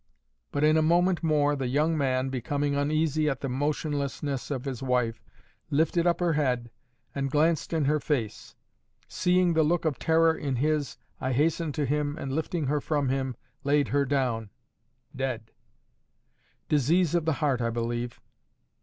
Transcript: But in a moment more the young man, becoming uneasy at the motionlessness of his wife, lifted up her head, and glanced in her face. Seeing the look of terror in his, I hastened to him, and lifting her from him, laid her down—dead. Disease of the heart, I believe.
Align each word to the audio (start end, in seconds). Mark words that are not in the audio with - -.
But 0.51 0.63
in 0.63 0.77
a 0.77 0.81
moment 0.81 1.21
more 1.21 1.55
the 1.55 1.67
young 1.67 1.95
man, 1.95 2.29
becoming 2.29 2.73
uneasy 2.75 3.29
at 3.29 3.41
the 3.41 3.47
motionlessness 3.49 4.49
of 4.49 4.65
his 4.65 4.81
wife, 4.81 5.21
lifted 5.69 6.07
up 6.07 6.19
her 6.21 6.33
head, 6.33 6.71
and 7.13 7.29
glanced 7.29 7.71
in 7.71 7.85
her 7.85 7.99
face. 7.99 8.55
Seeing 9.07 9.53
the 9.53 9.61
look 9.61 9.85
of 9.85 9.99
terror 9.99 10.33
in 10.35 10.55
his, 10.55 10.97
I 11.19 11.33
hastened 11.33 11.75
to 11.75 11.85
him, 11.85 12.17
and 12.17 12.31
lifting 12.33 12.65
her 12.65 12.81
from 12.81 13.09
him, 13.09 13.35
laid 13.63 13.89
her 13.89 14.03
down—dead. 14.05 15.51
Disease 16.67 17.13
of 17.13 17.25
the 17.25 17.33
heart, 17.33 17.61
I 17.61 17.69
believe. 17.69 18.19